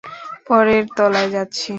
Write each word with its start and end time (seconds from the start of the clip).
পরের 0.47 0.83
তলায় 0.97 1.29
যাচ্ছি। 1.29 1.69